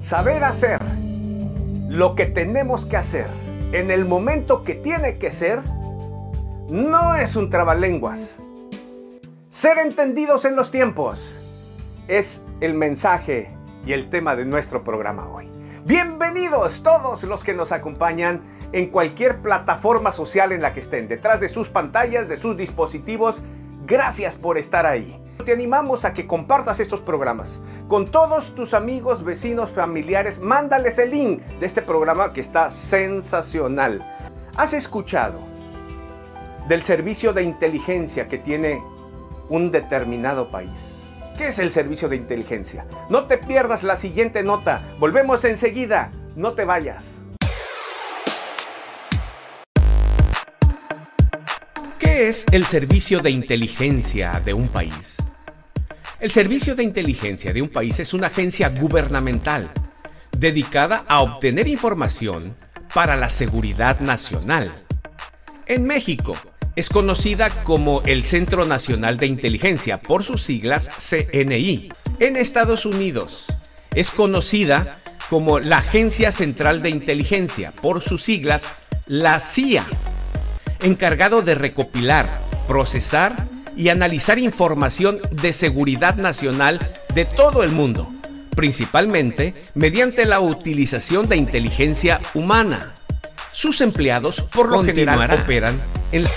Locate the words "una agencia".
58.12-58.68